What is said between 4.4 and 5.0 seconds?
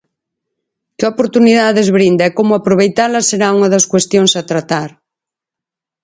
tratar.